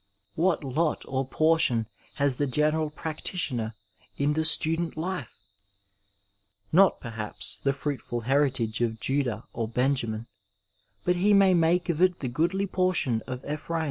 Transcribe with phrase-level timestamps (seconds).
[0.33, 3.75] What lot or portion has the general practitioner
[4.17, 5.37] in the student life!
[6.71, 10.25] Not, perhaps, the fruitful heritage of Judah or Benjamin
[11.05, 13.79] but he may make of it the goodly portion of Ephraim.